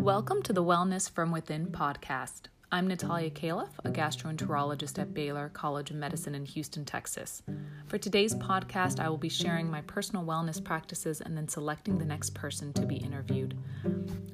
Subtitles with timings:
[0.00, 2.44] Welcome to the Wellness from Within podcast.
[2.72, 7.42] I'm Natalia Khalaf, a gastroenterologist at Baylor College of Medicine in Houston, Texas.
[7.86, 12.06] For today's podcast, I will be sharing my personal wellness practices and then selecting the
[12.06, 13.58] next person to be interviewed.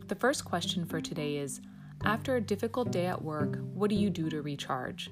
[0.06, 1.60] The first question for today is
[2.04, 5.10] After a difficult day at work, what do you do to recharge?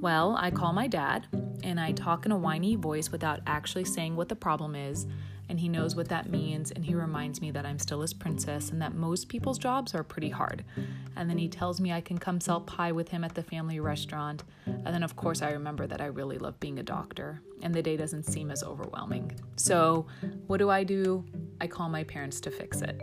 [0.00, 1.28] Well, I call my dad
[1.62, 5.06] and I talk in a whiny voice without actually saying what the problem is
[5.50, 8.70] and he knows what that means and he reminds me that I'm still his princess
[8.70, 10.64] and that most people's jobs are pretty hard.
[11.16, 13.80] And then he tells me I can come sell pie with him at the family
[13.80, 14.44] restaurant.
[14.64, 17.82] And then of course I remember that I really love being a doctor and the
[17.82, 19.32] day doesn't seem as overwhelming.
[19.56, 20.06] So,
[20.46, 21.24] what do I do?
[21.60, 23.02] I call my parents to fix it.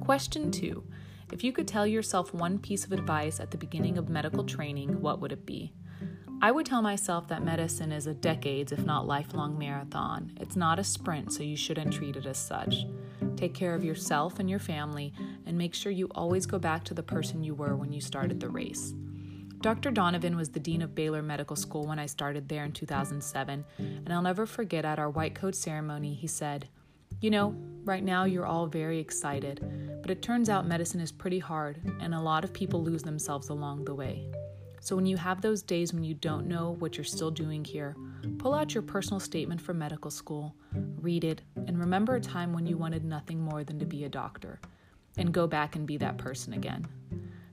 [0.00, 0.82] Question 2.
[1.30, 5.00] If you could tell yourself one piece of advice at the beginning of medical training,
[5.02, 5.74] what would it be?
[6.40, 10.30] I would tell myself that medicine is a decades, if not lifelong marathon.
[10.36, 12.86] It's not a sprint, so you shouldn't treat it as such.
[13.34, 15.12] Take care of yourself and your family,
[15.46, 18.38] and make sure you always go back to the person you were when you started
[18.38, 18.94] the race.
[19.62, 19.90] Dr.
[19.90, 24.12] Donovan was the dean of Baylor Medical School when I started there in 2007, and
[24.12, 26.68] I'll never forget at our white coat ceremony, he said,
[27.20, 31.40] You know, right now you're all very excited, but it turns out medicine is pretty
[31.40, 34.30] hard, and a lot of people lose themselves along the way.
[34.80, 37.96] So, when you have those days when you don't know what you're still doing here,
[38.38, 40.54] pull out your personal statement from medical school,
[41.00, 44.08] read it, and remember a time when you wanted nothing more than to be a
[44.08, 44.60] doctor,
[45.16, 46.86] and go back and be that person again.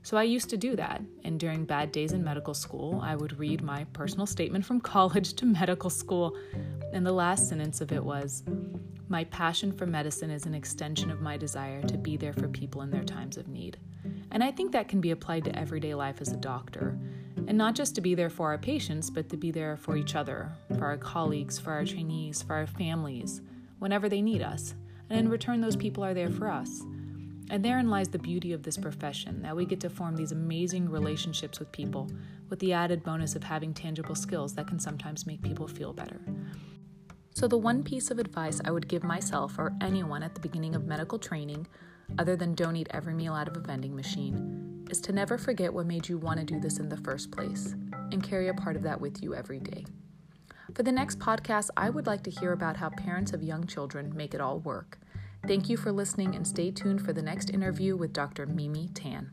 [0.06, 3.40] So I used to do that, and during bad days in medical school, I would
[3.40, 6.36] read my personal statement from college to medical school,
[6.92, 8.44] and the last sentence of it was
[9.08, 12.82] My passion for medicine is an extension of my desire to be there for people
[12.82, 13.78] in their times of need.
[14.30, 16.96] And I think that can be applied to everyday life as a doctor.
[17.46, 20.14] And not just to be there for our patients, but to be there for each
[20.16, 23.40] other, for our colleagues, for our trainees, for our families,
[23.78, 24.74] whenever they need us.
[25.08, 26.82] And in return, those people are there for us.
[27.48, 30.88] And therein lies the beauty of this profession that we get to form these amazing
[30.88, 32.10] relationships with people,
[32.48, 36.20] with the added bonus of having tangible skills that can sometimes make people feel better.
[37.30, 40.74] So, the one piece of advice I would give myself or anyone at the beginning
[40.74, 41.68] of medical training
[42.18, 45.72] other than don't eat every meal out of a vending machine, is to never forget
[45.72, 47.74] what made you want to do this in the first place
[48.12, 49.84] and carry a part of that with you every day.
[50.74, 54.14] For the next podcast, I would like to hear about how parents of young children
[54.16, 54.98] make it all work.
[55.46, 58.46] Thank you for listening and stay tuned for the next interview with Dr.
[58.46, 59.30] Mimi Tan.